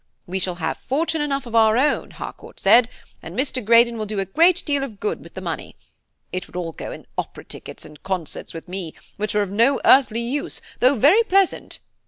[0.25, 2.89] 'We shall have fortune enough of our own.' Harcourt said,
[3.21, 3.63] 'and Mr.
[3.63, 5.75] Greydon will do a great deal of good with the money.
[6.33, 9.79] It would all go in opera tickets and concerts with me, which are of no
[9.85, 11.77] earthly use, though very pleasant.'